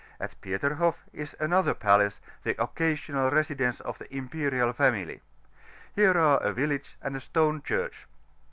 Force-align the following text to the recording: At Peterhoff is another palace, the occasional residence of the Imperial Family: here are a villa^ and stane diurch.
At 0.19 0.33
Peterhoff 0.41 0.95
is 1.13 1.35
another 1.39 1.75
palace, 1.75 2.21
the 2.41 2.59
occasional 2.59 3.29
residence 3.29 3.79
of 3.81 3.99
the 3.99 4.11
Imperial 4.17 4.73
Family: 4.73 5.21
here 5.95 6.17
are 6.19 6.41
a 6.41 6.51
villa^ 6.51 6.95
and 7.03 7.21
stane 7.21 7.61
diurch. 7.61 8.05